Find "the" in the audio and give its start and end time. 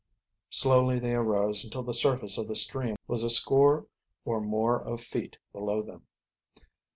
1.83-1.93, 2.47-2.55